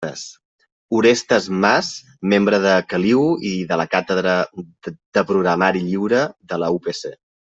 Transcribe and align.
Orestes 0.99 1.49
Mas, 1.65 1.89
membre 2.33 2.61
de 2.63 2.71
Caliu 2.93 3.21
i 3.51 3.53
de 3.73 3.79
la 3.83 3.87
Càtedra 3.93 4.33
de 5.19 5.25
Programari 5.33 5.87
Lliure 5.91 6.25
de 6.55 6.61
la 6.65 6.73
UPC. 6.79 7.09